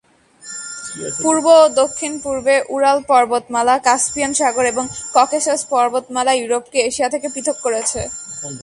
পূর্ব 1.23 1.45
ও 1.57 1.69
দক্ষিণ-পূর্বে 1.69 2.55
উরাল 2.69 2.99
পর্বতমালা, 3.07 3.75
কাস্পিয়ান 3.79 4.33
সাগর, 4.33 4.65
এবং 4.65 4.85
ককেশাস 5.13 5.61
পর্বতমালা 5.69 6.33
ইউরোপকে 6.33 6.79
এশিয়া 6.79 7.09
থেকে 7.09 7.27
পৃথক 7.33 7.57
করেছে। 7.63 8.01